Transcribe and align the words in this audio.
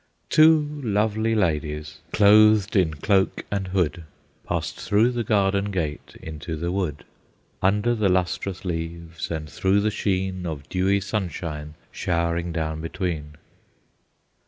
Two 0.31 0.81
lovely 0.83 1.35
ladies, 1.35 1.99
clothed 2.11 2.75
in 2.75 2.95
cloak 2.95 3.45
and 3.51 3.67
hood, 3.67 4.03
Passed 4.47 4.81
through 4.81 5.11
the 5.11 5.23
garden 5.23 5.69
gate 5.69 6.17
into 6.23 6.55
the 6.55 6.71
wood, 6.71 7.05
Under 7.61 7.93
the 7.93 8.09
lustrous 8.09 8.65
leaves, 8.65 9.29
and 9.29 9.47
through 9.47 9.79
the 9.81 9.91
sheen 9.91 10.47
Of 10.47 10.67
dewy 10.69 11.01
sunshine 11.01 11.75
showering 11.91 12.51
down 12.51 12.81
between. 12.81 13.35